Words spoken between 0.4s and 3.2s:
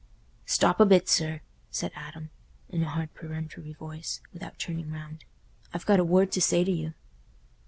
"Stop a bit, sir," said Adam, in a hard